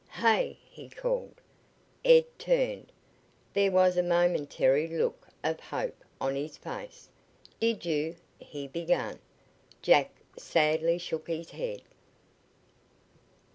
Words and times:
"Hey!" 0.13 0.57
he 0.67 0.89
called. 0.89 1.35
Ed 2.03 2.25
turned. 2.39 2.91
There 3.53 3.69
was 3.69 3.97
a 3.97 4.01
momentary 4.01 4.87
look 4.87 5.27
of 5.43 5.59
hope 5.59 6.03
on 6.19 6.33
his 6.35 6.57
face. 6.57 7.07
"Did 7.59 7.85
you" 7.85 8.15
he 8.39 8.67
began. 8.67 9.19
Jack 9.83 10.09
sadly 10.39 10.97
shook 10.97 11.27
his 11.27 11.51
head. 11.51 11.83